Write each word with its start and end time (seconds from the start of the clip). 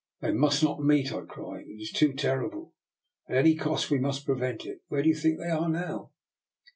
*' 0.13 0.19
They 0.21 0.31
must 0.31 0.63
not 0.63 0.83
meet," 0.83 1.13
I 1.13 1.21
cried." 1.25 1.65
It 1.67 1.79
is 1.79 1.91
too 1.91 2.11
terrible. 2.13 2.73
At 3.29 3.37
any 3.37 3.53
cost 3.53 3.91
we 3.91 3.99
must 3.99 4.25
prevent 4.25 4.65
it. 4.65 4.81
Where 4.87 5.03
do 5.03 5.09
you 5.09 5.13
think 5.15 5.37
they 5.37 5.51
are 5.51 5.69
now? 5.69 6.09